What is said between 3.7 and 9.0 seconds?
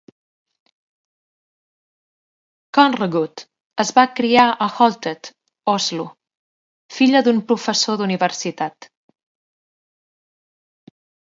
es va criar a Holtet, Oslo, filla d'un professor d'universitat.